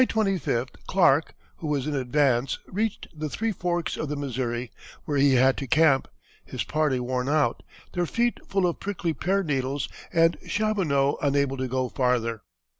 On 0.01 0.07
July 0.07 0.31
25th 0.39 0.73
Clark, 0.87 1.35
who 1.57 1.67
was 1.67 1.85
in 1.85 1.95
advance, 1.95 2.57
reached 2.65 3.07
the 3.13 3.29
three 3.29 3.51
forks 3.51 3.95
of 3.97 4.09
the 4.09 4.15
Missouri, 4.15 4.71
where 5.05 5.19
he 5.19 5.35
had 5.35 5.57
to 5.57 5.67
camp, 5.67 6.07
his 6.43 6.63
party 6.63 6.99
worn 6.99 7.29
out, 7.29 7.61
their 7.93 8.07
feet 8.07 8.39
full 8.47 8.65
of 8.65 8.79
prickly 8.79 9.13
pear 9.13 9.43
needles 9.43 9.87
and 10.11 10.39
Chaboneau 10.39 11.19
unable 11.21 11.57
to 11.57 11.67
go 11.67 11.87
farther. 11.87 12.41